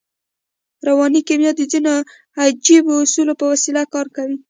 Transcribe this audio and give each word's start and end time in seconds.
رواني 0.87 1.21
کیمیا 1.27 1.51
د 1.55 1.61
ځينو 1.71 1.93
عجیبو 2.41 2.93
اصولو 3.03 3.33
په 3.39 3.45
وسیله 3.51 3.83
کار 3.93 4.07
کوي 4.15 4.35